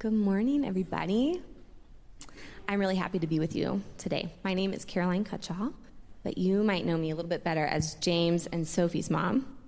[0.00, 1.42] Good morning, everybody.
[2.66, 4.32] I'm really happy to be with you today.
[4.42, 5.74] My name is Caroline Cutshall,
[6.24, 9.58] but you might know me a little bit better as James and Sophie's mom.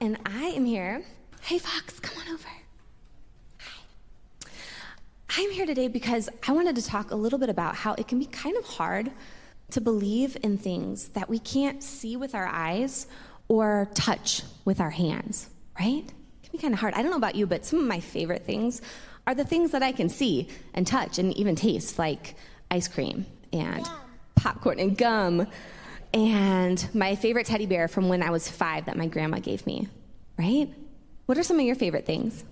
[0.00, 1.04] And I am here.
[1.42, 2.48] Hey, Fox, come on over.
[3.60, 4.50] Hi.
[5.38, 8.18] I'm here today because I wanted to talk a little bit about how it can
[8.18, 9.12] be kind of hard
[9.70, 13.06] to believe in things that we can't see with our eyes
[13.46, 16.12] or touch with our hands, right?
[16.48, 16.94] Can be kind of hard.
[16.94, 18.80] I don't know about you, but some of my favorite things
[19.26, 22.34] are the things that I can see and touch and even taste, like
[22.70, 23.86] ice cream and
[24.34, 25.46] popcorn and gum.
[26.14, 29.88] And my favorite teddy bear from when I was five that my grandma gave me,
[30.38, 30.68] right?
[31.26, 32.44] What are some of your favorite things?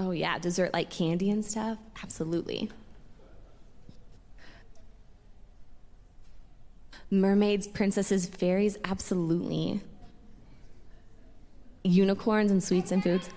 [0.00, 1.76] Oh, yeah, dessert like candy and stuff?
[2.04, 2.70] Absolutely.
[7.10, 9.80] Mermaids, princesses, fairies, absolutely.
[11.84, 13.30] Unicorns and sweets and foods.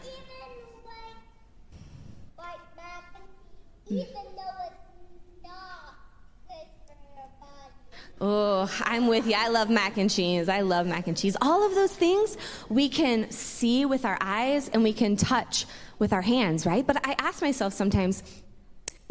[8.24, 9.34] Oh, I'm with you.
[9.36, 10.48] I love mac and cheese.
[10.48, 11.36] I love mac and cheese.
[11.42, 12.38] All of those things
[12.70, 15.66] we can see with our eyes and we can touch
[15.98, 16.86] with our hands, right?
[16.86, 18.22] But I ask myself sometimes,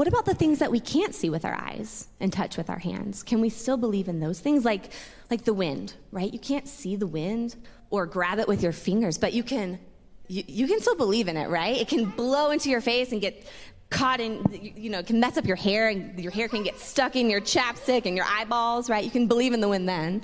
[0.00, 2.78] what about the things that we can't see with our eyes and touch with our
[2.78, 3.22] hands?
[3.22, 4.64] Can we still believe in those things?
[4.64, 4.92] Like,
[5.30, 6.32] like the wind, right?
[6.32, 7.54] You can't see the wind
[7.90, 9.78] or grab it with your fingers, but you can,
[10.26, 11.76] you, you can still believe in it, right?
[11.76, 13.46] It can blow into your face and get
[13.90, 14.42] caught in,
[14.74, 17.42] you know, can mess up your hair and your hair can get stuck in your
[17.42, 19.04] chapstick and your eyeballs, right?
[19.04, 20.22] You can believe in the wind then.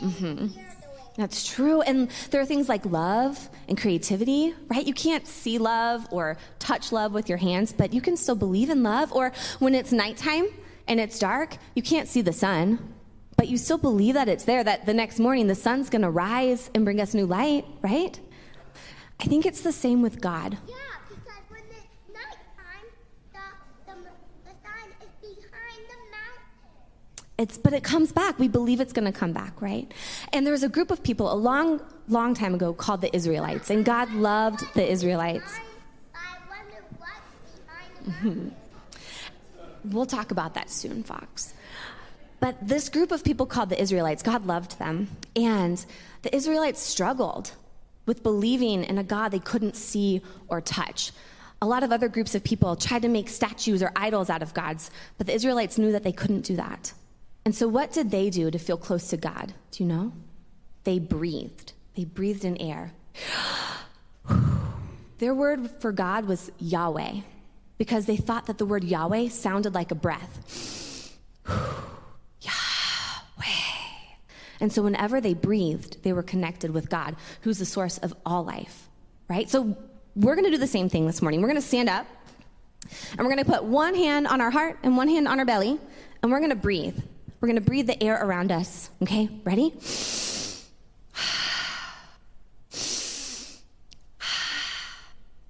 [0.00, 0.73] Mm-hmm.
[1.16, 1.80] That's true.
[1.82, 4.84] And there are things like love and creativity, right?
[4.84, 8.68] You can't see love or touch love with your hands, but you can still believe
[8.68, 9.12] in love.
[9.12, 10.48] Or when it's nighttime
[10.88, 12.94] and it's dark, you can't see the sun,
[13.36, 16.10] but you still believe that it's there, that the next morning the sun's going to
[16.10, 18.18] rise and bring us new light, right?
[19.20, 20.58] I think it's the same with God.
[20.66, 20.74] Yeah.
[27.36, 28.38] It's, but it comes back.
[28.38, 29.90] We believe it's going to come back, right?
[30.32, 33.70] And there was a group of people a long, long time ago called the Israelites,
[33.70, 35.52] and God loved the Israelites.
[38.08, 38.48] Mm-hmm.
[39.86, 41.54] We'll talk about that soon, Fox.
[42.38, 45.84] But this group of people called the Israelites, God loved them, and
[46.22, 47.52] the Israelites struggled
[48.06, 51.10] with believing in a God they couldn't see or touch.
[51.62, 54.52] A lot of other groups of people tried to make statues or idols out of
[54.52, 56.92] gods, but the Israelites knew that they couldn't do that.
[57.44, 59.52] And so, what did they do to feel close to God?
[59.70, 60.12] Do you know?
[60.84, 61.72] They breathed.
[61.94, 62.92] They breathed in air.
[65.18, 67.20] Their word for God was Yahweh
[67.78, 71.18] because they thought that the word Yahweh sounded like a breath.
[71.48, 72.52] Yahweh.
[74.60, 78.44] And so, whenever they breathed, they were connected with God, who's the source of all
[78.44, 78.88] life,
[79.28, 79.50] right?
[79.50, 79.76] So,
[80.16, 81.42] we're going to do the same thing this morning.
[81.42, 82.06] We're going to stand up
[83.10, 85.44] and we're going to put one hand on our heart and one hand on our
[85.44, 85.78] belly,
[86.22, 86.98] and we're going to breathe.
[87.44, 88.88] We're going to breathe the air around us.
[89.02, 89.74] Okay, ready?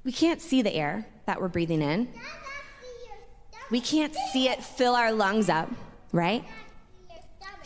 [0.03, 2.09] We can't see the air that we're breathing in.
[3.71, 5.71] We can't see it fill our lungs up,
[6.11, 6.45] right?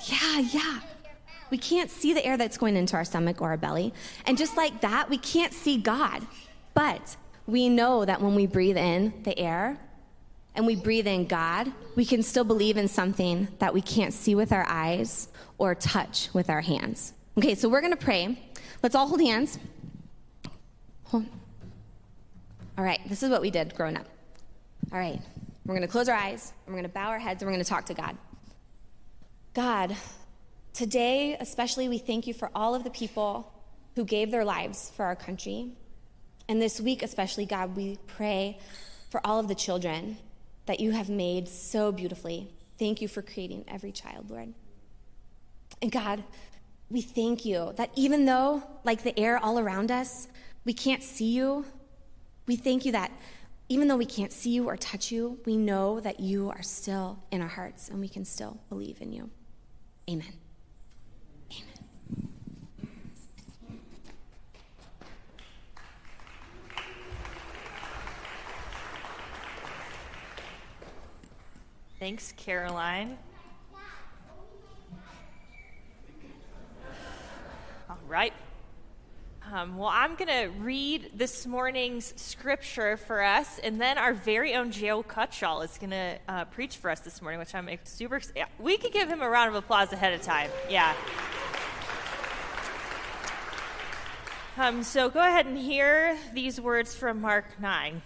[0.05, 0.81] Yeah, yeah.
[1.49, 3.95] We can't see the air that's going into our stomach or our belly.
[4.27, 6.27] And just like that, we can't see God.
[6.75, 9.79] But we know that when we breathe in the air,
[10.59, 14.35] and we breathe in God, we can still believe in something that we can't see
[14.35, 17.15] with our eyes or touch with our hands.
[17.39, 18.37] Okay, so we're going to pray.
[18.83, 19.57] Let's all hold hands.
[21.05, 21.27] Hold.
[22.77, 24.07] All right, this is what we did growing up.
[24.93, 25.21] All right,
[25.65, 27.65] we're going to close our eyes, we're going to bow our heads, and we're going
[27.65, 28.19] to talk to God.
[29.55, 29.97] God,
[30.73, 33.53] today especially, we thank you for all of the people
[33.95, 35.71] who gave their lives for our country.
[36.49, 38.59] And this week, especially, God, we pray
[39.09, 40.17] for all of the children
[40.69, 42.47] that you have made so beautifully.
[42.79, 44.53] Thank you for creating every child, Lord.
[45.81, 46.23] And God,
[46.91, 50.29] we thank you that even though, like the air all around us,
[50.67, 51.65] we can't see you,
[52.47, 53.11] we thank you that
[53.71, 57.19] even though we can't see you or touch you, we know that you are still
[57.31, 59.31] in our hearts and we can still believe in you.
[60.09, 60.48] Amen.
[71.99, 73.19] Thanks, Caroline.
[77.91, 78.33] All right.
[79.53, 84.55] Um, well, I'm going to read this morning's scripture for us, and then our very
[84.55, 88.17] own Joe Cutshall is going to uh, preach for us this morning, which I'm super
[88.17, 88.45] excited.
[88.61, 90.51] We could give him a round of applause ahead of time.
[90.71, 90.95] Yeah.
[94.57, 98.03] Um, so go ahead and hear these words from Mark 9.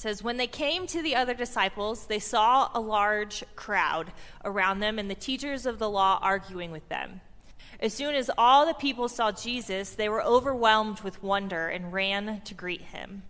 [0.00, 4.98] Says, When they came to the other disciples, they saw a large crowd around them
[4.98, 7.20] and the teachers of the law arguing with them.
[7.80, 12.40] As soon as all the people saw Jesus, they were overwhelmed with wonder and ran
[12.46, 13.24] to greet him.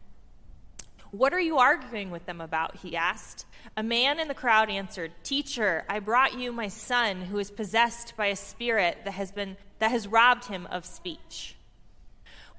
[1.11, 2.77] What are you arguing with them about?
[2.77, 3.47] He asked.
[3.77, 8.17] A man in the crowd answered, Teacher, I brought you my son who is possessed
[8.17, 11.57] by a spirit that has, been, that has robbed him of speech.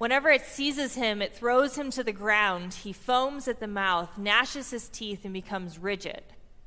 [0.01, 2.73] Whenever it seizes him, it throws him to the ground.
[2.73, 6.23] He foams at the mouth, gnashes his teeth, and becomes rigid.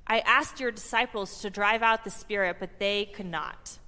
[0.07, 3.81] I asked your disciples to drive out the spirit, but they could not.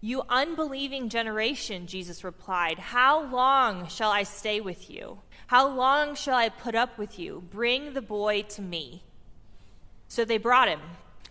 [0.00, 5.20] You unbelieving generation, Jesus replied, How long shall I stay with you?
[5.46, 7.44] How long shall I put up with you?
[7.52, 9.04] Bring the boy to me.
[10.08, 10.80] So they brought him.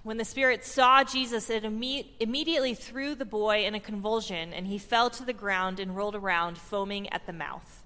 [0.08, 4.66] When the spirit saw Jesus, it imme- immediately threw the boy in a convulsion, and
[4.66, 7.84] he fell to the ground and rolled around, foaming at the mouth.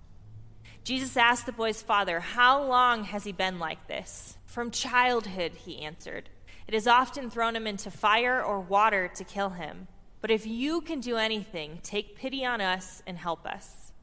[0.83, 4.37] Jesus asked the boy's father, How long has he been like this?
[4.45, 6.29] From childhood, he answered.
[6.67, 9.87] It has often thrown him into fire or water to kill him.
[10.21, 13.93] But if you can do anything, take pity on us and help us.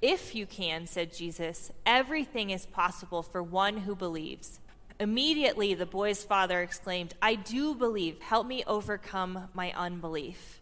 [0.00, 4.60] If you can, said Jesus, everything is possible for one who believes.
[5.00, 8.20] Immediately, the boy's father exclaimed, I do believe.
[8.20, 10.60] Help me overcome my unbelief.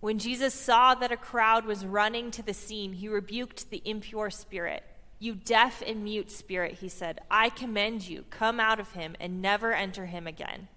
[0.00, 4.30] When Jesus saw that a crowd was running to the scene, he rebuked the impure
[4.30, 4.84] spirit.
[5.18, 8.24] You deaf and mute spirit, he said, I commend you.
[8.30, 10.68] Come out of him and never enter him again.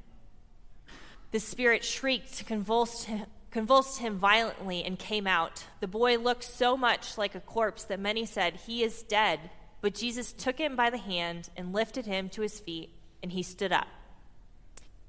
[1.32, 5.66] The spirit shrieked, convulsed him, convulsed him violently, and came out.
[5.80, 9.40] The boy looked so much like a corpse that many said, He is dead.
[9.82, 12.92] But Jesus took him by the hand and lifted him to his feet,
[13.22, 13.88] and he stood up.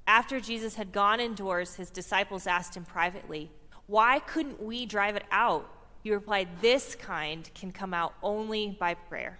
[0.05, 3.51] After Jesus had gone indoors, his disciples asked him privately,
[3.87, 5.69] Why couldn't we drive it out?
[6.01, 9.39] He replied, This kind can come out only by prayer.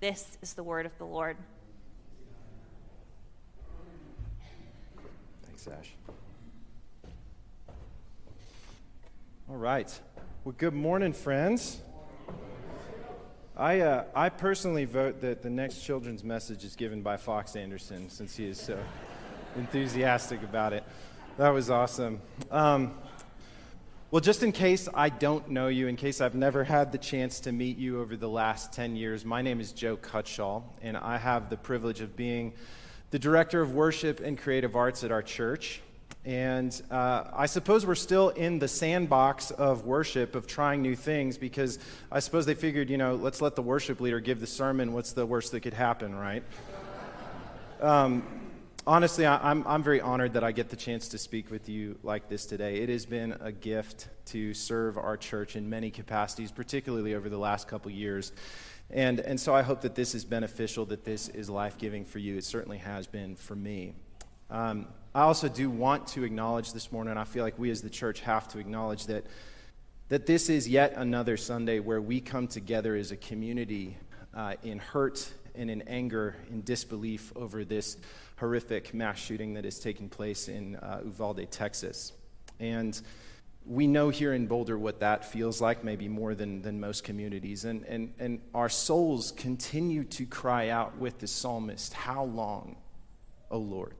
[0.00, 1.36] This is the word of the Lord.
[5.44, 5.92] Thanks, Ash.
[9.48, 10.00] All right.
[10.44, 11.80] Well, good morning, friends.
[13.56, 18.08] I, uh, I personally vote that the next children's message is given by Fox Anderson
[18.08, 18.78] since he is so
[19.56, 20.84] enthusiastic about it.
[21.36, 22.20] That was awesome.
[22.50, 22.94] Um,
[24.10, 27.40] well, just in case I don't know you, in case I've never had the chance
[27.40, 31.18] to meet you over the last 10 years, my name is Joe Cutshall, and I
[31.18, 32.52] have the privilege of being
[33.10, 35.80] the director of worship and creative arts at our church.
[36.24, 41.38] And uh, I suppose we're still in the sandbox of worship, of trying new things,
[41.38, 41.78] because
[42.12, 44.92] I suppose they figured, you know, let's let the worship leader give the sermon.
[44.92, 46.42] What's the worst that could happen, right?
[47.80, 48.26] Um,
[48.86, 51.98] honestly, I, I'm, I'm very honored that I get the chance to speak with you
[52.02, 52.76] like this today.
[52.80, 57.38] It has been a gift to serve our church in many capacities, particularly over the
[57.38, 58.32] last couple years.
[58.90, 62.18] And, and so I hope that this is beneficial, that this is life giving for
[62.18, 62.36] you.
[62.36, 63.94] It certainly has been for me.
[64.50, 67.90] Um, I also do want to acknowledge this morning, I feel like we as the
[67.90, 69.26] church have to acknowledge that,
[70.08, 73.96] that this is yet another Sunday where we come together as a community
[74.34, 77.96] uh, in hurt and in anger, in disbelief over this
[78.36, 82.12] horrific mass shooting that is taking place in uh, Uvalde, Texas.
[82.60, 82.98] And
[83.66, 87.64] we know here in Boulder what that feels like, maybe more than, than most communities.
[87.64, 92.76] And, and, and our souls continue to cry out with the psalmist, How long,
[93.50, 93.96] O Lord?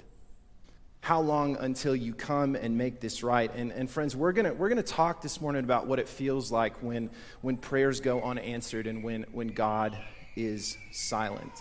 [1.01, 3.51] How long until you come and make this right?
[3.55, 6.77] And, and friends, we're going we're gonna talk this morning about what it feels like
[6.83, 9.97] when, when prayers go unanswered and when, when God
[10.37, 11.53] is silent.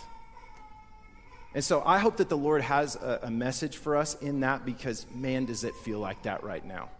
[1.54, 4.64] And so I hope that the Lord has a, a message for us in that
[4.64, 6.90] because, man, does it feel like that right now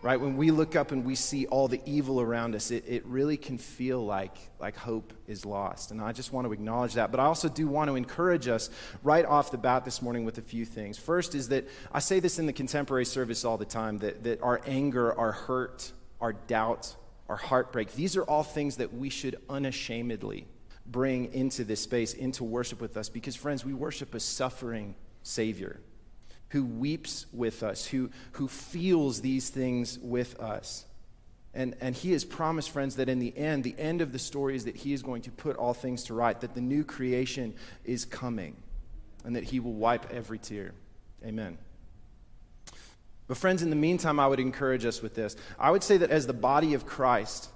[0.00, 0.20] right?
[0.20, 3.36] When we look up and we see all the evil around us, it, it really
[3.36, 5.90] can feel like, like hope is lost.
[5.90, 7.10] And I just want to acknowledge that.
[7.10, 8.70] But I also do want to encourage us
[9.02, 10.98] right off the bat this morning with a few things.
[10.98, 14.40] First is that I say this in the contemporary service all the time that, that
[14.40, 15.90] our anger, our hurt,
[16.20, 16.94] our doubt,
[17.28, 20.46] our heartbreak, these are all things that we should unashamedly
[20.86, 23.08] bring into this space, into worship with us.
[23.08, 25.80] Because, friends, we worship a suffering Savior
[26.50, 30.84] who weeps with us, who, who feels these things with us.
[31.54, 34.54] And, and he has promised, friends, that in the end, the end of the story
[34.54, 37.54] is that he is going to put all things to right, that the new creation
[37.84, 38.56] is coming,
[39.24, 40.72] and that he will wipe every tear.
[41.24, 41.58] Amen.
[43.26, 45.36] But, friends, in the meantime, I would encourage us with this.
[45.58, 47.50] I would say that as the body of Christ,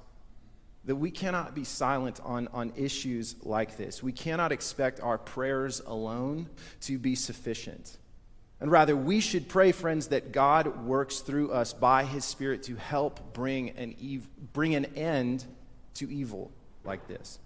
[0.85, 4.03] that we cannot be silent on, on issues like this.
[4.03, 6.49] We cannot expect our prayers alone
[6.83, 7.97] to be sufficient.
[8.63, 12.77] And rather, we should pray, friends, that God works through us by his Spirit to
[12.77, 15.45] help bring an, ev- bring an end
[15.95, 16.53] to evil
[16.85, 17.41] like this.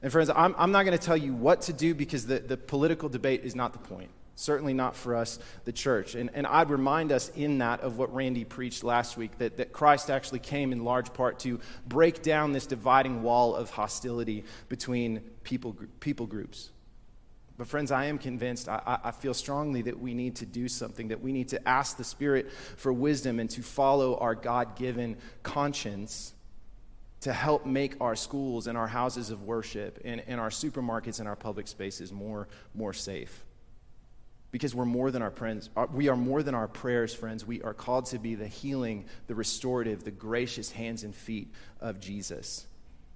[0.00, 2.56] And, friends, I'm, I'm not going to tell you what to do because the, the
[2.56, 4.10] political debate is not the point.
[4.36, 6.14] Certainly not for us, the church.
[6.14, 9.72] And, and I'd remind us in that of what Randy preached last week that, that
[9.72, 11.58] Christ actually came in large part to
[11.88, 16.70] break down this dividing wall of hostility between people, people groups.
[17.56, 21.08] But, friends, I am convinced, I, I, feel strongly that we need to do something,
[21.08, 25.16] that we need to ask the Spirit for wisdom and to follow our God given
[25.44, 26.34] conscience
[27.20, 31.28] to help make our schools and our houses of worship and, and our supermarkets and
[31.28, 33.44] our public spaces more, more safe.
[34.50, 35.70] Because we're more than our friends.
[35.76, 37.46] Uh, we are more than our prayers, friends.
[37.46, 42.00] We are called to be the healing, the restorative, the gracious hands and feet of
[42.00, 42.66] Jesus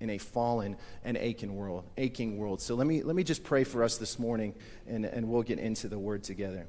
[0.00, 2.61] in a fallen and aching world, aching world.
[2.61, 4.55] So let me, let me just pray for us this morning,
[4.87, 6.67] and, and we'll get into the word together.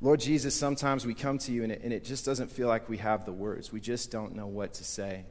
[0.00, 2.88] Lord Jesus, sometimes we come to you and it, and it just doesn't feel like
[2.88, 3.72] we have the words.
[3.72, 5.24] We just don't know what to say.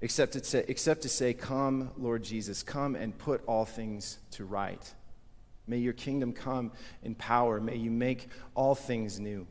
[0.00, 4.44] Except to say, except to say Come, Lord Jesus, come and put all things to
[4.44, 4.94] right.
[5.66, 6.72] May your kingdom come
[7.02, 7.60] in power.
[7.60, 9.46] May you make all things new.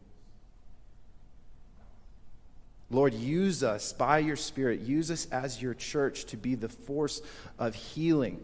[2.94, 4.82] Lord, use us by your Spirit.
[4.82, 7.22] Use us as your church to be the force
[7.58, 8.44] of healing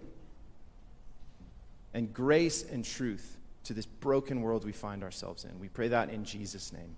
[1.94, 5.60] and grace and truth to this broken world we find ourselves in.
[5.60, 6.96] We pray that in Jesus' name.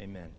[0.00, 0.30] Amen.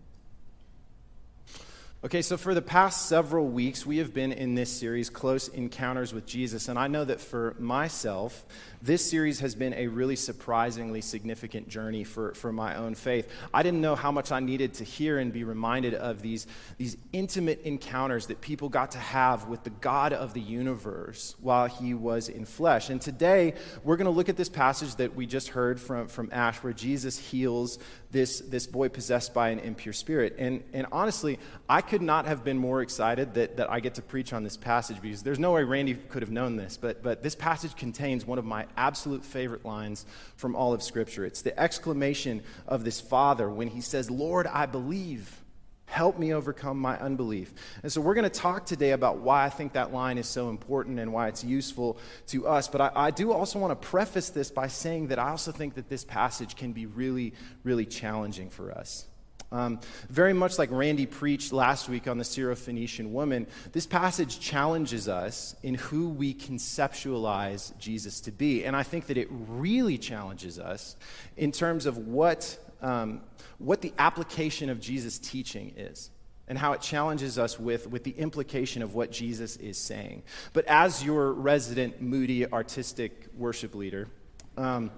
[2.06, 6.14] Okay, so for the past several weeks, we have been in this series, Close Encounters
[6.14, 6.68] with Jesus.
[6.68, 8.46] And I know that for myself,
[8.80, 13.28] this series has been a really surprisingly significant journey for, for my own faith.
[13.52, 16.46] I didn't know how much I needed to hear and be reminded of these,
[16.78, 21.66] these intimate encounters that people got to have with the God of the universe while
[21.66, 22.88] he was in flesh.
[22.88, 26.28] And today, we're going to look at this passage that we just heard from, from
[26.30, 27.80] Ash, where Jesus heals
[28.12, 30.36] this, this boy possessed by an impure spirit.
[30.38, 34.02] And, and honestly, I could not have been more excited that, that I get to
[34.02, 37.22] preach on this passage because there's no way Randy could have known this, but, but
[37.22, 40.04] this passage contains one of my absolute favorite lines
[40.36, 41.24] from all of Scripture.
[41.24, 45.42] It's the exclamation of this father when he says, Lord, I believe.
[45.86, 47.54] Help me overcome my unbelief.
[47.82, 50.50] And so, we're going to talk today about why I think that line is so
[50.50, 52.66] important and why it's useful to us.
[52.66, 55.76] But I, I, do also want to preface this by saying that I also think
[55.76, 59.06] that this passage can be really, really challenging for us.
[59.52, 59.78] Um,
[60.10, 65.54] very much like Randy preached last week on the Syrophoenician woman, this passage challenges us
[65.62, 68.64] in who we conceptualize Jesus to be.
[68.64, 70.96] And I think that it really challenges us
[71.36, 73.20] in terms of what, um,
[73.58, 76.10] what the application of Jesus' teaching is
[76.48, 80.22] and how it challenges us with, with the implication of what Jesus is saying.
[80.52, 84.08] But as your resident, moody, artistic worship leader,
[84.56, 84.90] um,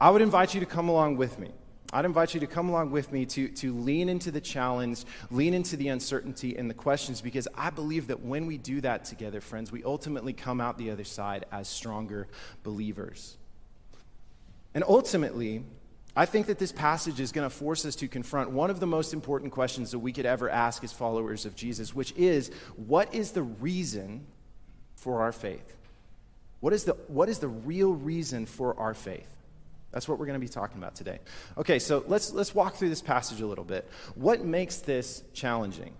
[0.00, 1.50] I would invite you to come along with me.
[1.92, 5.54] I'd invite you to come along with me to, to lean into the challenge, lean
[5.54, 9.40] into the uncertainty and the questions, because I believe that when we do that together,
[9.40, 12.26] friends, we ultimately come out the other side as stronger
[12.62, 13.36] believers.
[14.74, 15.64] And ultimately,
[16.16, 18.86] I think that this passage is going to force us to confront one of the
[18.86, 23.14] most important questions that we could ever ask as followers of Jesus, which is what
[23.14, 24.26] is the reason
[24.94, 25.76] for our faith?
[26.60, 29.35] What is the, what is the real reason for our faith?
[29.92, 31.20] That's what we're going to be talking about today.
[31.56, 33.88] Okay, so let's, let's walk through this passage a little bit.
[34.14, 35.94] What makes this challenging?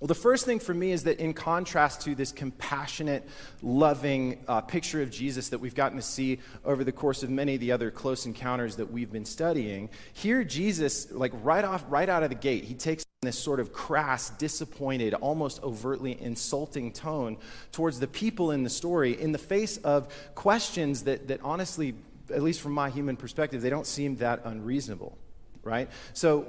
[0.00, 3.28] Well, the first thing for me is that, in contrast to this compassionate,
[3.62, 7.54] loving uh, picture of Jesus that we've gotten to see over the course of many
[7.56, 12.08] of the other close encounters that we've been studying, here Jesus, like right off, right
[12.08, 17.36] out of the gate, he takes this sort of crass, disappointed, almost overtly insulting tone
[17.72, 21.96] towards the people in the story in the face of questions that, that honestly
[22.30, 25.16] at least from my human perspective, they don't seem that unreasonable,
[25.62, 25.88] right?
[26.12, 26.46] So,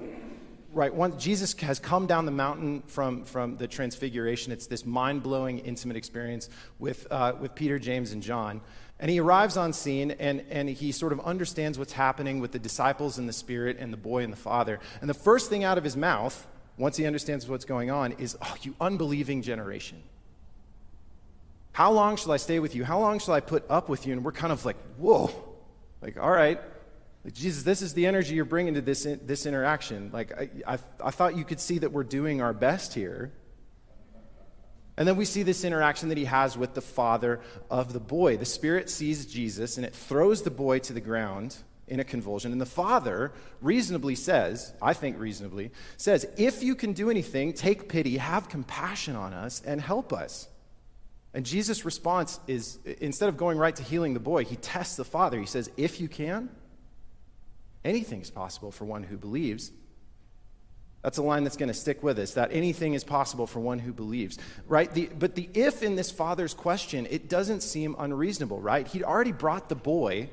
[0.73, 4.51] right, one, Jesus has come down the mountain from, from the transfiguration.
[4.51, 8.61] It's this mind blowing, intimate experience with, uh, with Peter, James, and John.
[8.99, 12.59] And he arrives on scene and, and he sort of understands what's happening with the
[12.59, 14.79] disciples and the Spirit and the boy and the Father.
[14.99, 16.45] And the first thing out of his mouth,
[16.77, 20.03] once he understands what's going on, is, Oh, you unbelieving generation.
[21.71, 22.83] How long shall I stay with you?
[22.83, 24.11] How long shall I put up with you?
[24.11, 25.48] And we're kind of like, Whoa
[26.01, 26.59] like, all right,
[27.23, 30.09] like, Jesus, this is the energy you're bringing to this, this interaction.
[30.13, 33.31] Like, I, I, I thought you could see that we're doing our best here.
[34.97, 37.39] And then we see this interaction that he has with the father
[37.69, 38.37] of the boy.
[38.37, 41.55] The spirit sees Jesus and it throws the boy to the ground
[41.87, 42.51] in a convulsion.
[42.51, 47.89] And the father reasonably says, I think reasonably, says, If you can do anything, take
[47.89, 50.47] pity, have compassion on us, and help us.
[51.33, 55.05] And Jesus' response is instead of going right to healing the boy, he tests the
[55.05, 55.39] father.
[55.39, 56.49] He says, If you can,
[57.85, 59.71] anything's possible for one who believes.
[61.01, 63.79] That's a line that's going to stick with us that anything is possible for one
[63.79, 64.93] who believes, right?
[64.93, 68.85] The, but the if in this father's question, it doesn't seem unreasonable, right?
[68.85, 70.29] He'd already brought the boy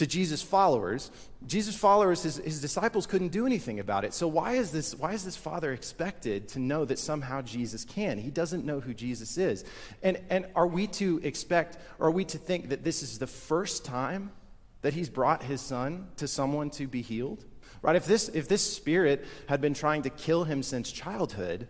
[0.00, 1.10] to Jesus' followers.
[1.46, 4.14] Jesus' followers, his, his disciples couldn't do anything about it.
[4.14, 8.16] So why is, this, why is this father expected to know that somehow Jesus can?
[8.16, 9.62] He doesn't know who Jesus is.
[10.02, 13.26] And, and are we to expect, or are we to think that this is the
[13.26, 14.32] first time
[14.80, 17.44] that he's brought his son to someone to be healed?
[17.82, 17.94] Right?
[17.94, 21.68] If this, if this spirit had been trying to kill him since childhood,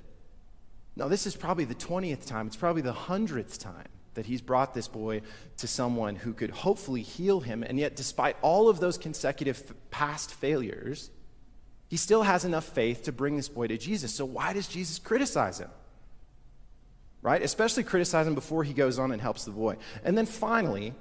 [0.94, 2.46] no, this is probably the 20th time.
[2.46, 5.22] It's probably the 100th time that he's brought this boy
[5.58, 7.62] to someone who could hopefully heal him.
[7.62, 11.10] And yet, despite all of those consecutive past failures,
[11.88, 14.14] he still has enough faith to bring this boy to Jesus.
[14.14, 15.70] So, why does Jesus criticize him?
[17.22, 17.42] Right?
[17.42, 19.76] Especially criticize him before he goes on and helps the boy.
[20.04, 20.94] And then finally,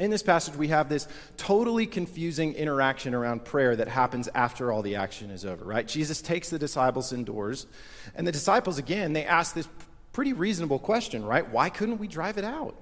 [0.00, 1.06] in this passage, we have this
[1.36, 5.86] totally confusing interaction around prayer that happens after all the action is over, right?
[5.86, 7.66] Jesus takes the disciples indoors,
[8.14, 9.68] and the disciples, again, they ask this
[10.12, 11.48] pretty reasonable question, right?
[11.48, 12.74] Why couldn't we drive it out?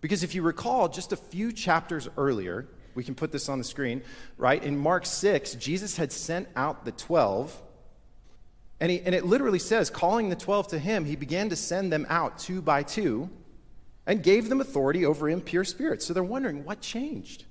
[0.00, 3.64] Because if you recall, just a few chapters earlier, we can put this on the
[3.64, 4.02] screen,
[4.36, 4.62] right?
[4.62, 7.60] In Mark 6, Jesus had sent out the 12.
[8.80, 11.92] And, he, and it literally says, calling the 12 to him, he began to send
[11.92, 13.30] them out two by two
[14.06, 16.04] and gave them authority over impure spirits.
[16.04, 17.44] So they're wondering what changed?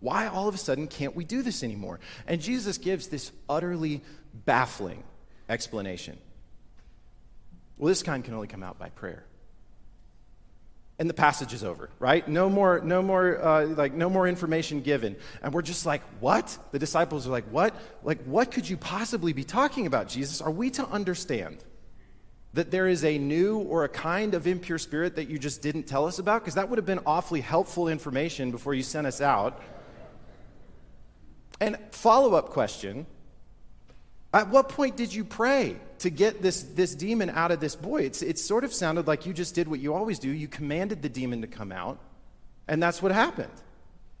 [0.00, 1.98] Why all of a sudden can't we do this anymore?
[2.26, 4.02] And Jesus gives this utterly
[4.34, 5.02] baffling
[5.48, 6.18] explanation.
[7.76, 9.24] Well, this kind can only come out by prayer.
[10.96, 12.26] And the passage is over, right?
[12.28, 15.16] No more, no more, uh, like no more information given.
[15.42, 16.56] And we're just like, what?
[16.70, 17.74] The disciples are like, what?
[18.04, 20.40] Like, what could you possibly be talking about, Jesus?
[20.40, 21.64] Are we to understand
[22.52, 25.82] that there is a new or a kind of impure spirit that you just didn't
[25.84, 26.42] tell us about?
[26.42, 29.60] Because that would have been awfully helpful information before you sent us out.
[31.60, 33.04] And follow up question
[34.32, 38.02] At what point did you pray to get this, this demon out of this boy?
[38.02, 40.30] It's, it sort of sounded like you just did what you always do.
[40.30, 41.98] You commanded the demon to come out,
[42.66, 43.52] and that's what happened.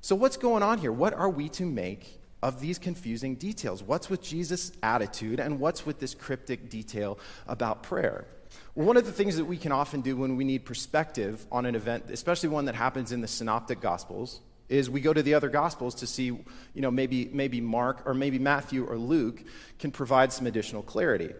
[0.00, 0.92] So, what's going on here?
[0.92, 3.82] What are we to make of these confusing details.
[3.82, 7.18] What's with Jesus' attitude and what's with this cryptic detail
[7.48, 8.26] about prayer?
[8.74, 11.64] Well, one of the things that we can often do when we need perspective on
[11.64, 15.32] an event, especially one that happens in the synoptic gospels, is we go to the
[15.32, 19.42] other gospels to see, you know, maybe, maybe Mark or maybe Matthew or Luke
[19.78, 21.32] can provide some additional clarity.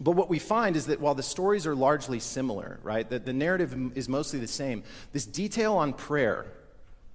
[0.00, 3.32] But what we find is that while the stories are largely similar, right, that the
[3.32, 6.46] narrative is mostly the same, this detail on prayer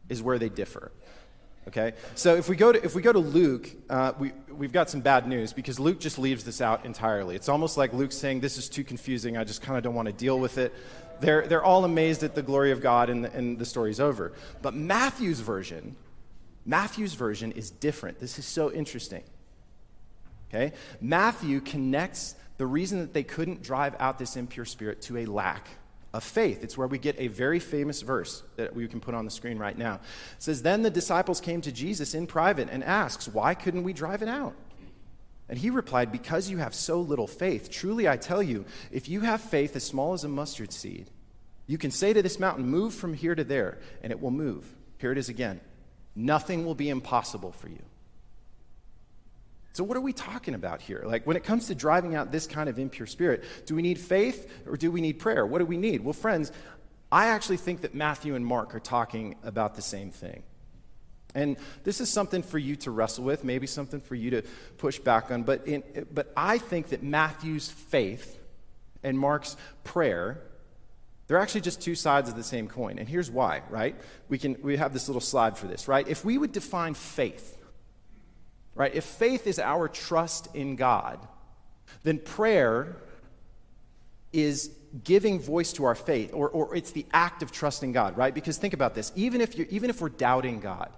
[0.09, 0.91] is where they differ.
[1.67, 1.93] Okay?
[2.15, 4.99] So if we go to, if we go to Luke, uh, we, we've got some
[4.99, 7.35] bad news because Luke just leaves this out entirely.
[7.35, 9.37] It's almost like Luke saying, This is too confusing.
[9.37, 10.73] I just kind of don't want to deal with it.
[11.21, 14.33] They're, they're all amazed at the glory of God and the, and the story's over.
[14.61, 15.95] But Matthew's version,
[16.65, 18.19] Matthew's version is different.
[18.19, 19.23] This is so interesting.
[20.49, 20.73] Okay?
[20.99, 25.67] Matthew connects the reason that they couldn't drive out this impure spirit to a lack
[26.13, 26.63] of faith.
[26.63, 29.57] It's where we get a very famous verse that we can put on the screen
[29.57, 29.95] right now.
[29.95, 30.01] It
[30.43, 34.21] says, Then the disciples came to Jesus in private and asked, Why couldn't we drive
[34.21, 34.55] it out?
[35.49, 37.71] And he replied, Because you have so little faith.
[37.71, 41.09] Truly I tell you, if you have faith as small as a mustard seed,
[41.65, 44.65] you can say to this mountain, Move from here to there, and it will move.
[44.99, 45.59] Here it is again.
[46.15, 47.81] Nothing will be impossible for you.
[49.73, 51.03] So, what are we talking about here?
[51.03, 53.99] Like, when it comes to driving out this kind of impure spirit, do we need
[53.99, 55.45] faith or do we need prayer?
[55.45, 56.03] What do we need?
[56.03, 56.51] Well, friends,
[57.11, 60.43] I actually think that Matthew and Mark are talking about the same thing.
[61.35, 64.41] And this is something for you to wrestle with, maybe something for you to
[64.77, 65.41] push back on.
[65.41, 65.83] But, in,
[66.13, 68.39] but I think that Matthew's faith
[69.01, 70.39] and Mark's prayer,
[71.25, 72.99] they're actually just two sides of the same coin.
[72.99, 73.95] And here's why, right?
[74.29, 76.07] We, can, we have this little slide for this, right?
[76.07, 77.57] If we would define faith,
[78.75, 78.93] right?
[78.93, 81.19] If faith is our trust in God,
[82.03, 82.97] then prayer
[84.31, 84.71] is
[85.03, 88.33] giving voice to our faith, or, or it's the act of trusting God, right?
[88.33, 90.91] Because think about this even if, you're, even if we're doubting God,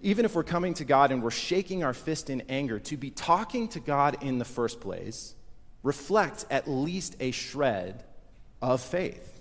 [0.00, 3.10] even if we're coming to God and we're shaking our fist in anger, to be
[3.10, 5.34] talking to God in the first place
[5.82, 8.04] reflects at least a shred
[8.60, 9.35] of faith.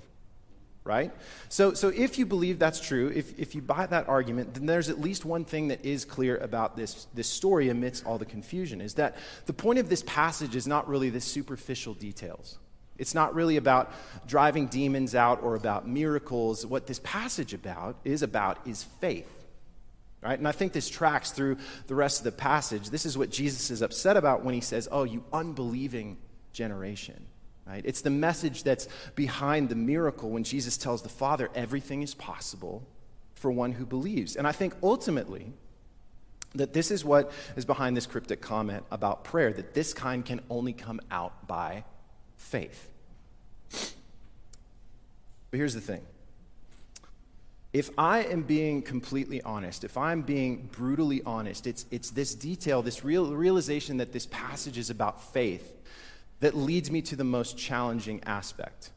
[0.86, 1.12] Right?
[1.50, 4.88] So, so if you believe that's true, if, if you buy that argument, then there's
[4.88, 8.80] at least one thing that is clear about this, this story amidst all the confusion
[8.80, 9.18] is that
[9.48, 12.60] the point of this passage is not really the superficial details.
[13.00, 13.92] It's not really about
[14.28, 16.66] driving demons out or about miracles.
[16.66, 19.30] What this passage about is about is faith.
[20.22, 20.38] Right?
[20.38, 22.90] And I think this tracks through the rest of the passage.
[22.90, 26.18] This is what Jesus is upset about when he says, Oh, you unbelieving
[26.54, 27.26] generation.
[27.68, 27.82] Right?
[27.84, 32.84] It's the message that's behind the miracle when Jesus tells the Father everything is possible
[33.34, 34.36] for one who believes.
[34.36, 35.52] And I think ultimately
[36.54, 40.42] that this is what is behind this cryptic comment about prayer that this kind can
[40.50, 41.84] only come out by
[42.38, 42.88] faith.
[43.72, 46.02] But here's the thing.
[47.74, 52.82] If I am being completely honest, if I'm being brutally honest, it's, it's this detail,
[52.82, 55.75] this real, realization that this passage is about faith
[56.40, 58.92] that leads me to the most challenging aspect,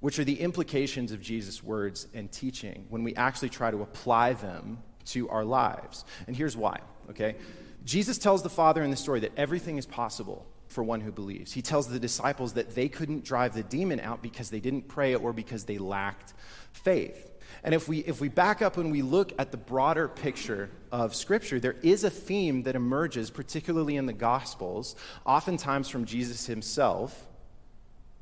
[0.00, 4.32] which are the implications of Jesus' words and teaching when we actually try to apply
[4.34, 6.04] them to our lives.
[6.26, 7.36] And here's why, okay?
[7.84, 11.52] Jesus tells the Father in the story that everything is possible for one who believes.
[11.52, 15.14] He tells the disciples that they couldn't drive the demon out because they didn't pray
[15.14, 16.34] or because they lacked
[16.72, 17.27] faith.
[17.64, 21.14] And if we, if we back up and we look at the broader picture of
[21.14, 24.94] Scripture, there is a theme that emerges, particularly in the Gospels,
[25.26, 27.26] oftentimes from Jesus himself,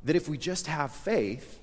[0.05, 1.61] that if we just have faith,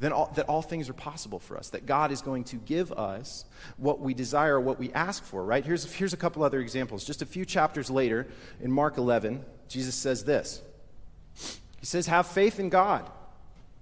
[0.00, 2.90] then all, that all things are possible for us, that God is going to give
[2.92, 3.44] us
[3.76, 5.64] what we desire, what we ask for, right?
[5.64, 7.04] Here's, here's a couple other examples.
[7.04, 8.26] Just a few chapters later,
[8.60, 10.62] in Mark 11, Jesus says this
[11.78, 13.10] He says, Have faith in God.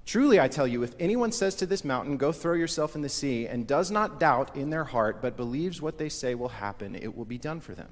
[0.08, 3.10] Truly, I tell you, if anyone says to this mountain, Go throw yourself in the
[3.10, 6.94] sea, and does not doubt in their heart, but believes what they say will happen,
[6.94, 7.90] it will be done for them.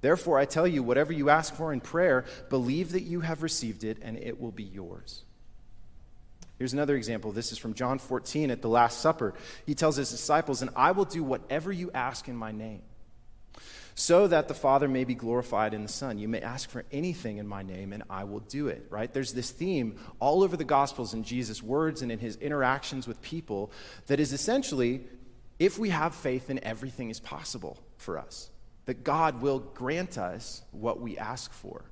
[0.00, 3.84] Therefore, I tell you, whatever you ask for in prayer, believe that you have received
[3.84, 5.20] it, and it will be yours.
[6.56, 7.30] Here's another example.
[7.30, 9.34] This is from John 14 at the Last Supper.
[9.66, 12.80] He tells his disciples, And I will do whatever you ask in my name
[14.02, 16.18] so that the Father may be glorified in the Son.
[16.18, 19.12] You may ask for anything in my name, and I will do it, right?
[19.12, 23.22] There's this theme all over the Gospels in Jesus' words and in his interactions with
[23.22, 23.70] people
[24.08, 25.04] that is essentially
[25.60, 28.50] if we have faith, then everything is possible for us,
[28.86, 31.84] that God will grant us what we ask for.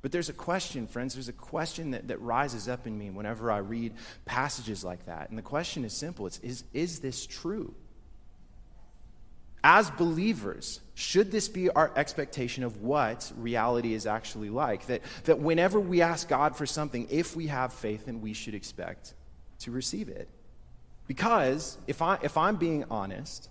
[0.00, 3.50] But there's a question, friends, there's a question that, that rises up in me whenever
[3.50, 3.94] I read
[4.26, 5.30] passages like that.
[5.30, 7.74] And the question is simple it's, is, is this true?
[9.64, 14.86] As believers, should this be our expectation of what reality is actually like?
[14.86, 18.54] That, that whenever we ask God for something, if we have faith, then we should
[18.54, 19.14] expect
[19.60, 20.28] to receive it.
[21.06, 23.48] Because if, I, if I'm being honest,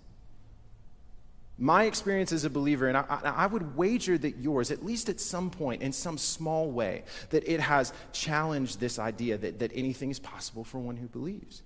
[1.58, 5.20] my experience as a believer, and I, I, would wager that yours, at least at
[5.20, 10.10] some point, in some small way, that it has challenged this idea that, that anything
[10.10, 11.62] is possible for one who believes.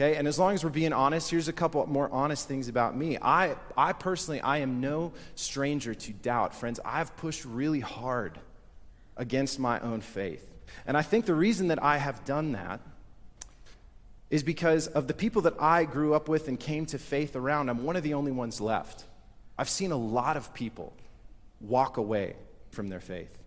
[0.00, 2.96] Okay, and as long as we're being honest, here's a couple more honest things about
[2.96, 3.18] me.
[3.20, 6.54] I, I personally, I am no stranger to doubt.
[6.54, 8.38] Friends, I've pushed really hard
[9.18, 10.50] against my own faith.
[10.86, 12.80] And I think the reason that I have done that
[14.30, 17.68] is because of the people that I grew up with and came to faith around.
[17.68, 19.04] I'm one of the only ones left.
[19.58, 20.94] I've seen a lot of people
[21.60, 22.36] walk away
[22.70, 23.38] from their faith.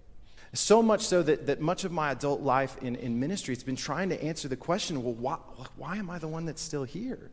[0.54, 3.76] So much so that, that much of my adult life in, in ministry, it's been
[3.76, 5.38] trying to answer the question well, why,
[5.78, 7.32] why am I the one that's still here?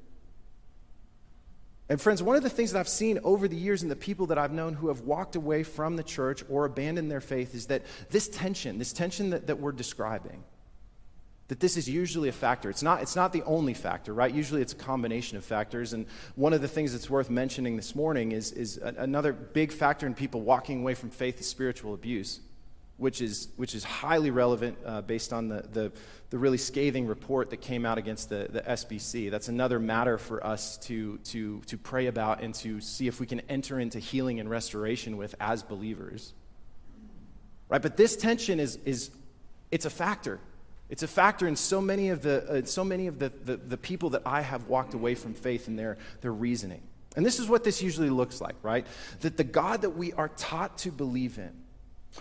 [1.90, 4.26] And, friends, one of the things that I've seen over the years in the people
[4.26, 7.66] that I've known who have walked away from the church or abandoned their faith is
[7.66, 10.44] that this tension, this tension that, that we're describing,
[11.48, 12.70] that this is usually a factor.
[12.70, 14.32] It's not, it's not the only factor, right?
[14.32, 15.92] Usually it's a combination of factors.
[15.92, 16.06] And
[16.36, 20.14] one of the things that's worth mentioning this morning is, is another big factor in
[20.14, 22.40] people walking away from faith is spiritual abuse
[23.00, 25.90] which is, which is highly relevant uh, based on the, the,
[26.28, 29.30] the, really scathing report that came out against the, the SBC.
[29.30, 33.26] That's another matter for us to, to, to pray about and to see if we
[33.26, 36.34] can enter into healing and restoration with as believers.
[37.70, 37.80] Right?
[37.80, 39.10] But this tension is, is
[39.70, 40.38] it's a factor.
[40.90, 43.78] It's a factor in so many of the, uh, so many of the, the, the
[43.78, 46.82] people that I have walked away from faith in their, their reasoning.
[47.16, 48.86] And this is what this usually looks like, right?
[49.20, 51.52] That the God that we are taught to believe in,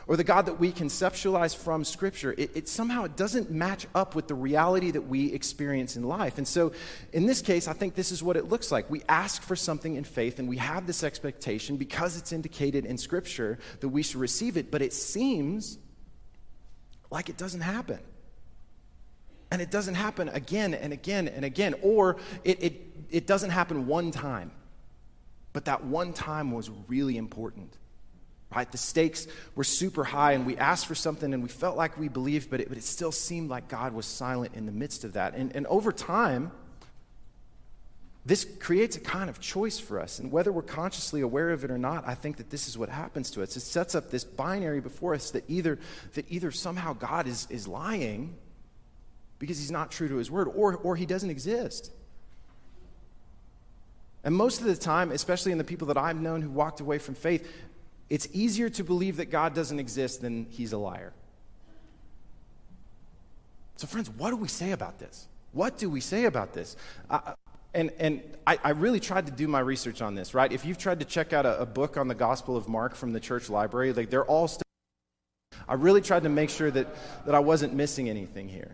[0.08, 4.14] or the God that we conceptualize from Scripture, it, it, somehow it doesn't match up
[4.14, 6.38] with the reality that we experience in life.
[6.38, 6.74] And so,
[7.12, 8.90] in this case, I think this is what it looks like.
[8.90, 12.98] We ask for something in faith, and we have this expectation because it's indicated in
[12.98, 15.80] Scripture that we should receive it, but it seems
[17.10, 18.00] like it doesn't happen.
[19.52, 23.88] And it doesn't happen again and again and again, or it, it, it doesn't happen
[23.88, 24.52] one time,
[25.52, 27.79] but that one time was really important.
[28.56, 28.72] Right?
[28.72, 32.08] The stakes were super high, and we asked for something and we felt like we
[32.08, 35.14] believed, but it, but it still seemed like God was silent in the midst of
[35.14, 35.36] that.
[35.36, 36.52] And, and over time,
[38.26, 40.20] this creates a kind of choice for us.
[40.20, 42.90] And whether we're consciously aware of it or not, I think that this is what
[42.90, 43.56] happens to us.
[43.56, 45.80] It sets up this binary before us that either,
[46.14, 48.36] that either somehow God is, is lying
[49.40, 51.92] because he's not true to his word, or, or he doesn't exist.
[54.24, 56.98] And most of the time, especially in the people that I've known who walked away
[56.98, 57.50] from faith,
[58.10, 61.14] it's easier to believe that God doesn't exist than he's a liar.
[63.76, 65.28] So, friends, what do we say about this?
[65.52, 66.76] What do we say about this?
[67.10, 67.34] Uh,
[67.74, 70.52] and and I, I, really tried to do my research on this, right?
[70.52, 73.14] If you've tried to check out a, a book on the Gospel of Mark from
[73.14, 74.64] the church library, like they're all still.
[75.68, 76.88] I really tried to make sure that,
[77.26, 78.72] that I wasn't missing anything here.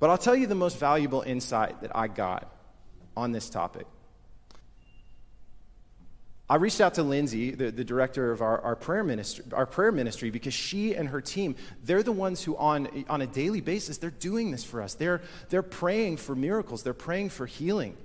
[0.00, 2.52] But I'll tell you the most valuable insight that I got
[3.16, 3.86] on this topic.
[6.48, 9.90] I reached out to Lindsay, the, the director of our, our, prayer ministry, our prayer
[9.90, 13.98] ministry, because she and her team, they're the ones who, on, on a daily basis,
[13.98, 14.94] they're doing this for us.
[14.94, 17.96] They're, they're praying for miracles, they're praying for healing,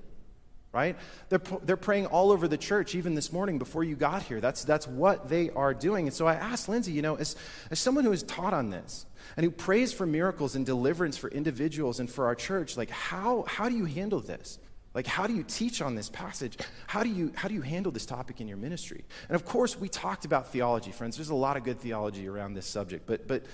[0.73, 0.97] right?
[1.30, 4.41] They're, they're praying all over the church, even this morning before you got here.
[4.41, 6.08] That's, that's what they are doing.
[6.08, 7.36] And so I asked Lindsay, you know, as,
[7.69, 9.06] as someone who is taught on this
[9.38, 13.45] and who prays for miracles and deliverance for individuals and for our church, like, how,
[13.47, 14.58] how do you handle this?
[14.93, 16.58] Like, how do you teach on this passage?
[16.88, 19.06] How do, you, how do you handle this topic in your ministry?
[19.30, 21.15] And of course, we talked about theology, friends.
[21.15, 23.06] There's a lot of good theology around this subject.
[23.06, 23.45] But, but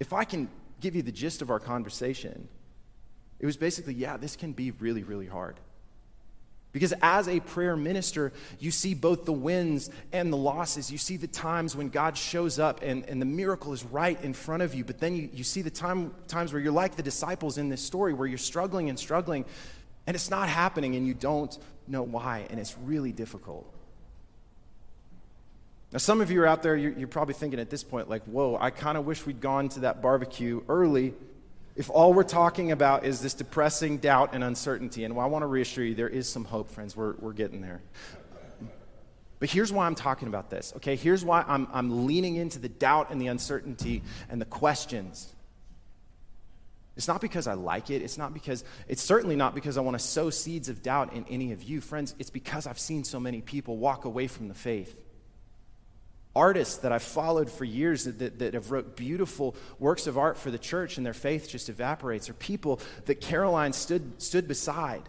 [0.00, 0.48] if I can
[0.80, 2.48] give you the gist of our conversation,
[3.38, 5.60] it was basically yeah, this can be really, really hard.
[6.72, 10.90] Because as a prayer minister, you see both the wins and the losses.
[10.90, 14.32] You see the times when God shows up and, and the miracle is right in
[14.32, 14.82] front of you.
[14.82, 17.82] But then you, you see the time, times where you're like the disciples in this
[17.82, 19.44] story, where you're struggling and struggling
[20.06, 23.72] and it's not happening and you don't know why, and it's really difficult.
[25.92, 28.24] Now, some of you are out there, you're, you're probably thinking at this point, like,
[28.24, 31.12] whoa, I kind of wish we'd gone to that barbecue early
[31.74, 35.04] if all we're talking about is this depressing doubt and uncertainty.
[35.04, 36.96] And well, I want to reassure you, there is some hope, friends.
[36.96, 37.80] We're, we're getting there.
[39.38, 40.94] But here's why I'm talking about this, okay?
[40.94, 45.34] Here's why I'm, I'm leaning into the doubt and the uncertainty and the questions.
[46.96, 48.02] It's not because I like it.
[48.02, 51.24] It's not because, it's certainly not because I want to sow seeds of doubt in
[51.28, 51.80] any of you.
[51.80, 54.98] Friends, it's because I've seen so many people walk away from the faith.
[56.34, 60.38] Artists that I've followed for years that, that, that have wrote beautiful works of art
[60.38, 65.02] for the church and their faith just evaporates, or people that Caroline stood, stood beside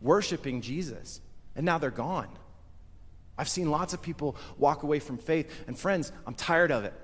[0.00, 1.20] worshiping Jesus,
[1.54, 2.28] and now they're gone.
[3.38, 6.94] I've seen lots of people walk away from faith, and friends, I'm tired of it.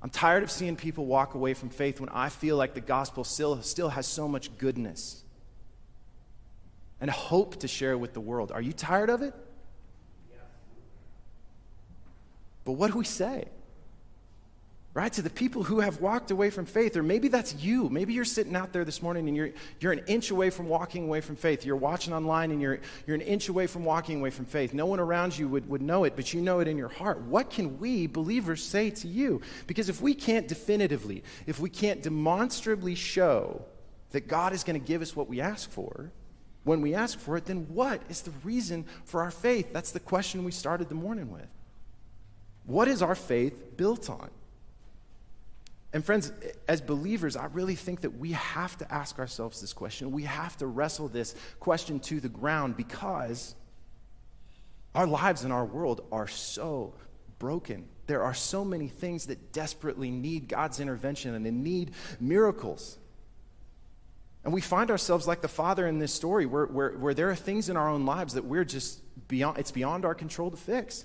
[0.00, 3.24] I'm tired of seeing people walk away from faith when I feel like the gospel
[3.24, 5.24] still, still has so much goodness
[7.00, 8.52] and hope to share with the world.
[8.52, 9.34] Are you tired of it?
[12.64, 13.48] But what do we say?
[14.94, 15.12] Right?
[15.12, 17.88] To the people who have walked away from faith, or maybe that's you.
[17.88, 21.04] Maybe you're sitting out there this morning and you're, you're an inch away from walking
[21.04, 21.64] away from faith.
[21.64, 24.72] You're watching online and you're, you're an inch away from walking away from faith.
[24.72, 27.20] No one around you would, would know it, but you know it in your heart.
[27.20, 29.40] What can we, believers, say to you?
[29.66, 33.64] Because if we can't definitively, if we can't demonstrably show
[34.10, 36.10] that God is going to give us what we ask for,
[36.64, 39.72] when we ask for it, then what is the reason for our faith?
[39.72, 41.46] That's the question we started the morning with.
[42.64, 44.30] What is our faith built on?
[45.92, 46.32] And, friends,
[46.68, 50.12] as believers, I really think that we have to ask ourselves this question.
[50.12, 53.54] We have to wrestle this question to the ground because
[54.94, 56.94] our lives and our world are so
[57.38, 57.88] broken.
[58.06, 62.98] There are so many things that desperately need God's intervention and they need miracles.
[64.44, 67.36] And we find ourselves like the father in this story, where, where, where there are
[67.36, 71.04] things in our own lives that we're just beyond, it's beyond our control to fix.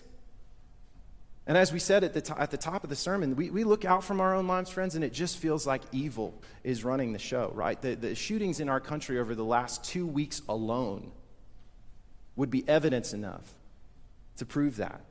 [1.45, 3.63] And as we said at the, to- at the top of the sermon, we, we
[3.63, 7.11] look out from our own lives, friends, and it just feels like evil is running
[7.11, 7.81] the show, right?
[7.81, 11.11] The, the shootings in our country over the last two weeks alone
[12.35, 13.47] would be evidence enough
[14.37, 15.01] to prove that.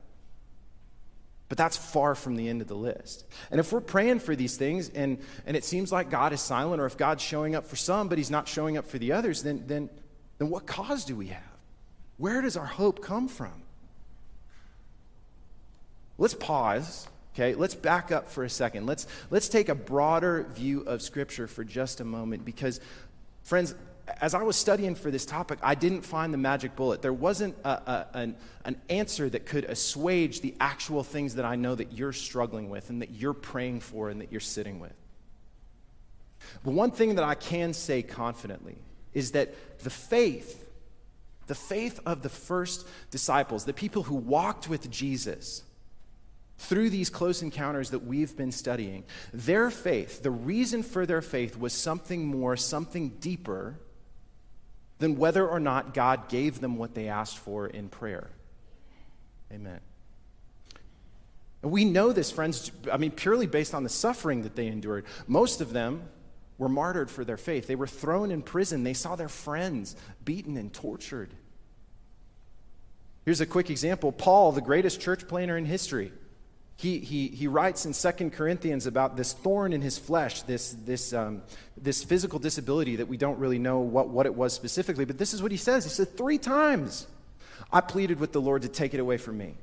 [1.49, 3.25] But that's far from the end of the list.
[3.51, 6.81] And if we're praying for these things and, and it seems like God is silent,
[6.81, 9.43] or if God's showing up for some, but he's not showing up for the others,
[9.43, 9.89] then, then,
[10.39, 11.43] then what cause do we have?
[12.17, 13.62] Where does our hope come from?
[16.17, 17.55] Let's pause, okay?
[17.55, 18.85] Let's back up for a second.
[18.85, 22.79] Let's, let's take a broader view of Scripture for just a moment because,
[23.43, 23.73] friends,
[24.21, 27.01] as I was studying for this topic, I didn't find the magic bullet.
[27.01, 31.55] There wasn't a, a, an, an answer that could assuage the actual things that I
[31.55, 34.93] know that you're struggling with and that you're praying for and that you're sitting with.
[36.63, 38.77] But one thing that I can say confidently
[39.13, 40.59] is that the faith
[41.47, 45.63] The faith of the first disciples, the people who walked with Jesus
[46.57, 51.57] through these close encounters that we've been studying, their faith, the reason for their faith
[51.57, 53.79] was something more, something deeper
[54.99, 58.29] than whether or not God gave them what they asked for in prayer.
[59.51, 59.79] Amen.
[61.61, 65.05] And we know this, friends, I mean, purely based on the suffering that they endured.
[65.27, 66.03] Most of them
[66.57, 67.67] were martyred for their faith.
[67.67, 68.83] They were thrown in prison.
[68.83, 71.33] They saw their friends beaten and tortured.
[73.25, 76.11] Here's a quick example Paul, the greatest church planner in history,
[76.75, 81.13] he, he, he writes in Second Corinthians about this thorn in his flesh, this, this,
[81.13, 81.43] um,
[81.77, 85.33] this physical disability that we don't really know what, what it was specifically, but this
[85.33, 85.83] is what he says.
[85.83, 87.07] He said, Three times
[87.71, 89.55] I pleaded with the Lord to take it away from me.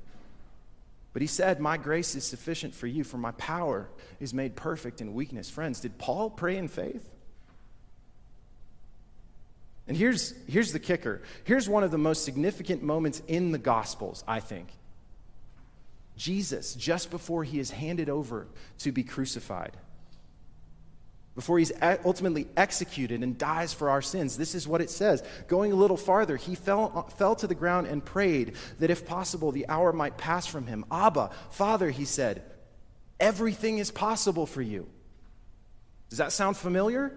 [1.13, 3.89] But he said, My grace is sufficient for you, for my power
[4.21, 5.51] is made perfect in weakness.
[5.51, 7.09] Friends, did Paul pray in faith?
[9.89, 11.21] And here's, here's the kicker.
[11.43, 14.69] Here's one of the most significant moments in the Gospels, I think.
[16.21, 18.47] Jesus, just before he is handed over
[18.81, 19.75] to be crucified,
[21.35, 21.73] before he's
[22.05, 24.37] ultimately executed and dies for our sins.
[24.37, 25.23] This is what it says.
[25.49, 29.07] Going a little farther, he fell, uh, fell to the ground and prayed that if
[29.07, 30.85] possible, the hour might pass from him.
[30.91, 32.43] Abba, Father, he said,
[33.19, 34.87] everything is possible for you.
[36.11, 37.17] Does that sound familiar?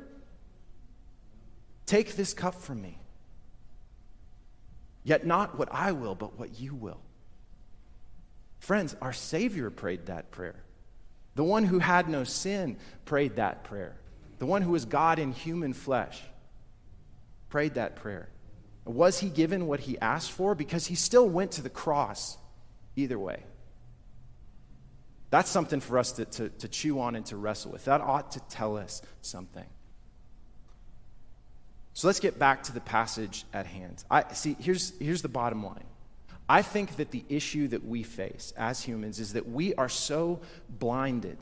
[1.85, 2.99] Take this cup from me.
[5.03, 7.01] Yet not what I will, but what you will.
[8.63, 10.55] Friends, our Savior prayed that prayer.
[11.35, 13.97] The one who had no sin prayed that prayer.
[14.39, 16.21] The one who was God in human flesh
[17.49, 18.29] prayed that prayer.
[18.85, 20.55] Was he given what he asked for?
[20.55, 22.37] Because he still went to the cross
[22.95, 23.43] either way.
[25.29, 27.83] That's something for us to, to, to chew on and to wrestle with.
[27.83, 29.67] That ought to tell us something.
[31.91, 34.05] So let's get back to the passage at hand.
[34.09, 35.83] I see here's here's the bottom line.
[36.47, 40.41] I think that the issue that we face as humans is that we are so
[40.69, 41.37] blinded.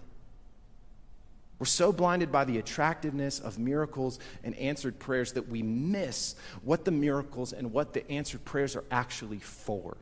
[1.58, 6.86] We're so blinded by the attractiveness of miracles and answered prayers that we miss what
[6.86, 9.98] the miracles and what the answered prayers are actually for.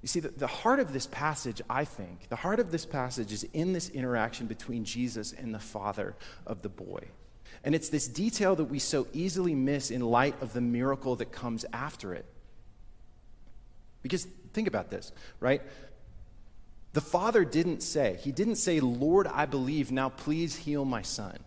[0.00, 3.32] You see, the, the heart of this passage, I think, the heart of this passage
[3.32, 7.04] is in this interaction between Jesus and the father of the boy.
[7.62, 11.30] And it's this detail that we so easily miss in light of the miracle that
[11.30, 12.24] comes after it.
[14.02, 15.62] Because think about this, right?
[16.92, 21.38] The father didn't say, he didn't say, Lord, I believe, now please heal my son.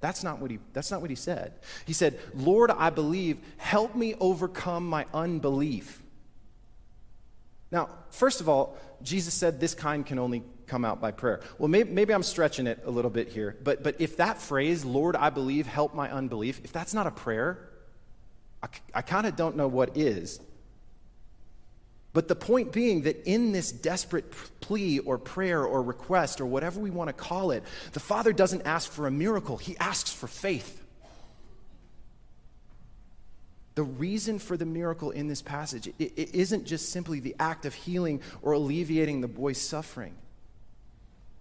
[0.00, 1.54] That's not what he, that's not what he said.
[1.86, 6.02] He said, Lord, I believe, help me overcome my unbelief.
[7.70, 11.40] Now, first of all, Jesus said this kind can only come out by prayer.
[11.58, 14.84] Well, maybe, maybe, I'm stretching it a little bit here, but, but if that phrase,
[14.84, 17.68] Lord, I believe, help my unbelief, if that's not a prayer,
[18.62, 20.40] I, I kind of don't know what is.
[22.16, 24.30] But the point being that in this desperate
[24.62, 28.62] plea or prayer or request or whatever we want to call it, the Father doesn't
[28.62, 30.82] ask for a miracle, He asks for faith.
[33.74, 37.66] The reason for the miracle in this passage it, it isn't just simply the act
[37.66, 40.16] of healing or alleviating the boy's suffering.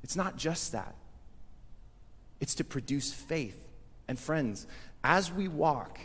[0.04, 0.94] It's not just that.
[2.42, 3.66] It's to produce faith.
[4.10, 4.68] And friends,
[5.06, 6.02] as we walk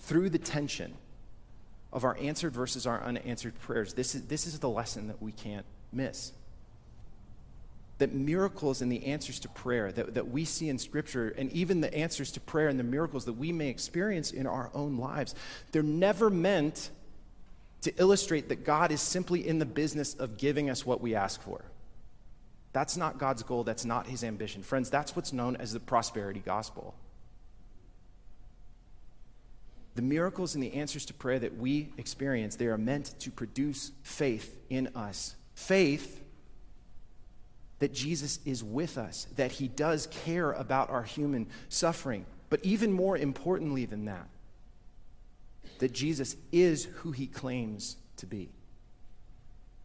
[0.00, 0.96] through the tension
[1.92, 3.94] of our answered versus our unanswered prayers.
[3.94, 6.32] This is, this is the lesson that we can't miss.
[7.98, 11.80] That miracles and the answers to prayer that, that we see in Scripture, and even
[11.80, 15.34] the answers to prayer and the miracles that we may experience in our own lives,
[15.72, 16.90] they're never meant
[17.80, 21.40] to illustrate that God is simply in the business of giving us what we ask
[21.42, 21.64] for.
[22.72, 24.62] That's not God's goal, that's not his ambition.
[24.62, 26.94] Friends, that's what's known as the prosperity gospel.
[29.98, 33.90] The miracles and the answers to prayer that we experience, they are meant to produce
[34.04, 35.34] faith in us.
[35.56, 36.22] Faith
[37.80, 42.26] that Jesus is with us, that he does care about our human suffering.
[42.48, 44.28] But even more importantly than that,
[45.80, 48.52] that Jesus is who he claims to be.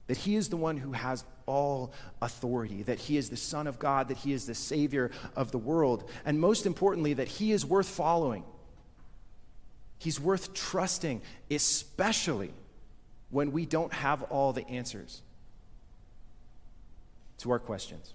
[0.05, 3.79] That he is the one who has all authority, that he is the Son of
[3.79, 7.65] God, that he is the Savior of the world, and most importantly, that he is
[7.65, 8.43] worth following
[10.03, 12.51] He's worth trusting, especially
[13.29, 15.21] when we don't have all the answers
[17.37, 18.13] to our questions.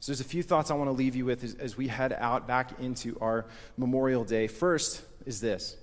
[0.00, 2.12] So, there's a few thoughts I want to leave you with as, as we head
[2.12, 3.46] out back into our
[3.78, 4.48] Memorial Day.
[4.48, 5.78] First is this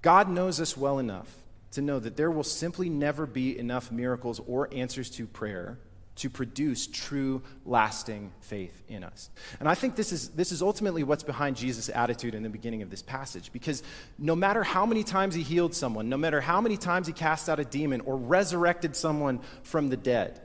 [0.00, 1.30] God knows us well enough
[1.72, 5.78] to know that there will simply never be enough miracles or answers to prayer
[6.16, 9.30] to produce true, lasting faith in us.
[9.60, 12.82] And I think this is, this is ultimately what's behind Jesus' attitude in the beginning
[12.82, 13.52] of this passage.
[13.52, 13.82] Because
[14.18, 17.48] no matter how many times he healed someone, no matter how many times he cast
[17.48, 20.40] out a demon or resurrected someone from the dead,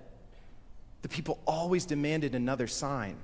[1.01, 3.17] the people always demanded another sign.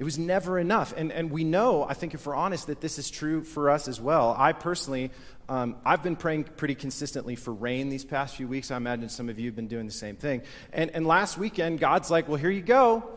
[0.00, 0.94] It was never enough.
[0.96, 3.86] And, and we know, I think if we're honest, that this is true for us
[3.86, 4.34] as well.
[4.36, 5.10] I personally,
[5.46, 8.70] um, I've been praying pretty consistently for rain these past few weeks.
[8.70, 10.40] I imagine some of you have been doing the same thing.
[10.72, 13.10] And, and last weekend, God's like, well, here you go.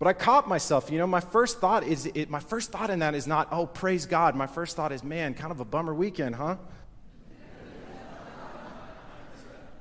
[0.00, 0.90] But I caught myself.
[0.90, 3.66] You know, my first thought is, it, my first thought in that is not, oh,
[3.66, 4.34] praise God.
[4.34, 6.56] My first thought is, man, kind of a bummer weekend, huh?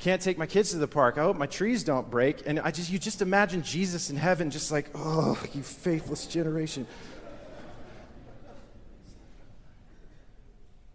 [0.05, 1.17] Can't take my kids to the park.
[1.17, 2.43] I hope my trees don't break.
[2.45, 6.85] And I just, you just imagine Jesus in heaven, just like, oh, you faithless generation.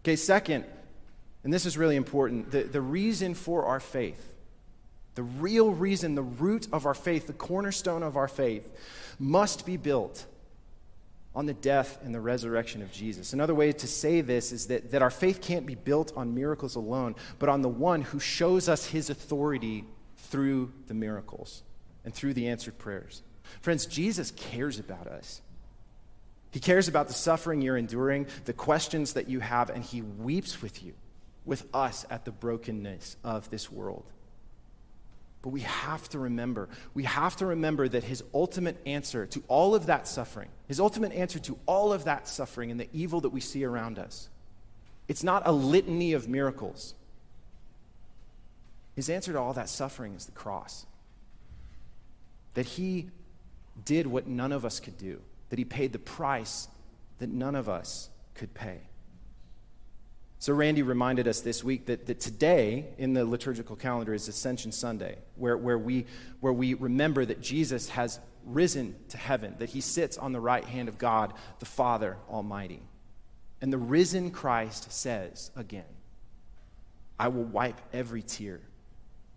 [0.01, 0.63] Okay, second,
[1.43, 4.33] and this is really important the, the reason for our faith,
[5.15, 8.71] the real reason, the root of our faith, the cornerstone of our faith,
[9.19, 10.25] must be built
[11.33, 13.33] on the death and the resurrection of Jesus.
[13.33, 16.75] Another way to say this is that, that our faith can't be built on miracles
[16.75, 19.85] alone, but on the one who shows us his authority
[20.17, 21.63] through the miracles
[22.03, 23.21] and through the answered prayers.
[23.61, 25.41] Friends, Jesus cares about us.
[26.51, 30.61] He cares about the suffering you're enduring, the questions that you have, and he weeps
[30.61, 30.93] with you,
[31.45, 34.03] with us at the brokenness of this world.
[35.41, 39.73] But we have to remember, we have to remember that his ultimate answer to all
[39.73, 43.29] of that suffering, his ultimate answer to all of that suffering and the evil that
[43.29, 44.29] we see around us,
[45.07, 46.93] it's not a litany of miracles.
[48.95, 50.85] His answer to all that suffering is the cross.
[52.53, 53.09] That he
[53.83, 56.67] did what none of us could do, that he paid the price
[57.17, 58.81] that none of us could pay.
[60.41, 64.71] So, Randy reminded us this week that, that today in the liturgical calendar is Ascension
[64.71, 66.07] Sunday, where, where, we,
[66.39, 70.65] where we remember that Jesus has risen to heaven, that he sits on the right
[70.65, 72.81] hand of God, the Father Almighty.
[73.61, 75.85] And the risen Christ says again,
[77.19, 78.61] I will wipe every tear.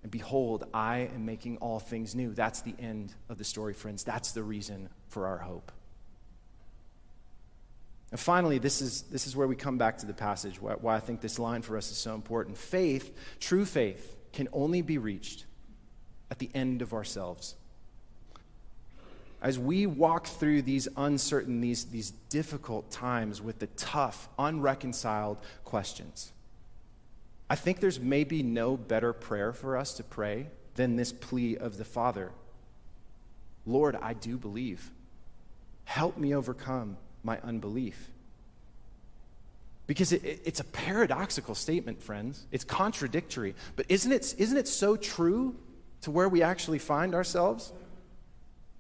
[0.05, 2.33] And behold, I am making all things new.
[2.33, 4.05] That's the end of the story, friends.
[4.05, 5.71] That's the reason for our hope.
[8.15, 10.95] And finally, this is, this is where we come back to the passage, why, why
[10.95, 12.57] I think this line for us is so important.
[12.57, 15.47] Faith, true faith, can only be reached
[16.31, 17.57] at the end of ourselves.
[19.43, 26.31] As we walk through these uncertain, these, these difficult times with the tough, unreconciled questions,
[27.51, 31.79] I think there's maybe no better prayer for us to pray than this plea of
[31.79, 32.31] the Father
[33.67, 34.93] Lord, I do believe.
[35.85, 38.11] Help me overcome my unbelief.
[39.87, 42.47] Because it, it, it's a paradoxical statement, friends.
[42.53, 43.55] It's contradictory.
[43.77, 45.57] But isn't it, isn't it so true
[46.03, 47.73] to where we actually find ourselves?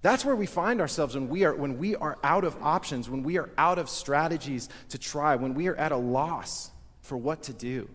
[0.03, 3.23] That's where we find ourselves when we, are, when we are out of options, when
[3.23, 6.71] we are out of strategies to try, when we are at a loss
[7.01, 7.89] for what to do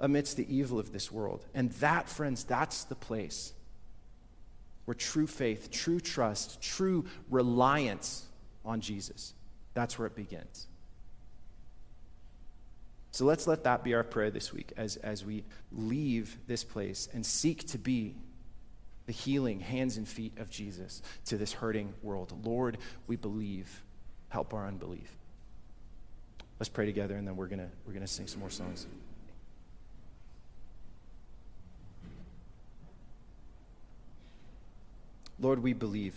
[0.00, 1.44] amidst the evil of this world.
[1.54, 3.52] And that, friends, that's the place
[4.86, 8.24] where true faith, true trust, true reliance
[8.64, 9.34] on Jesus.
[9.74, 10.66] That's where it begins.
[13.12, 17.08] So let's let that be our prayer this week as, as we leave this place
[17.12, 18.14] and seek to be
[19.06, 22.32] the healing hands and feet of Jesus to this hurting world.
[22.44, 23.82] Lord, we believe.
[24.28, 25.10] Help our unbelief.
[26.60, 28.86] Let's pray together and then we're going we're going to sing some more songs.
[35.40, 36.14] Lord, we believe.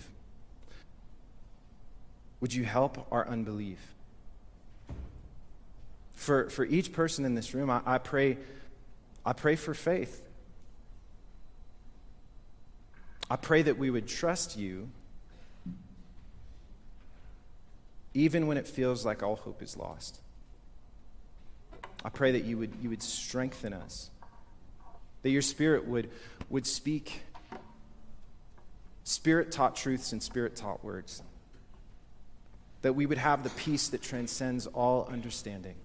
[2.44, 3.80] Would you help our unbelief?
[6.12, 8.38] For, for each person in this room, I, I, pray,
[9.26, 10.22] I pray for faith.
[13.30, 14.90] I pray that we would trust you
[18.14, 20.20] even when it feels like all hope is lost.
[22.04, 24.10] I pray that you would, you would strengthen us,
[25.22, 26.12] that your spirit would,
[26.50, 27.22] would speak
[29.06, 31.24] spirit taught truths and spirit taught words
[32.84, 35.76] that we would have the peace that transcends all understanding.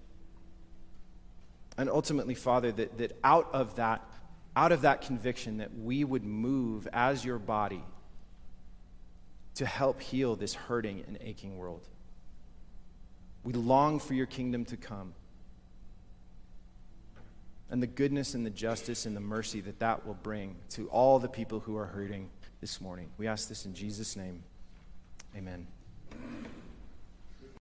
[1.77, 4.05] And ultimately, Father, that, that out of that,
[4.55, 7.81] out of that conviction that we would move as your body
[9.55, 11.87] to help heal this hurting and aching world.
[13.43, 15.13] We long for your kingdom to come
[17.71, 21.19] and the goodness and the justice and the mercy that that will bring to all
[21.19, 22.29] the people who are hurting
[22.61, 23.09] this morning.
[23.17, 24.43] We ask this in Jesus' name.
[25.35, 25.67] Amen.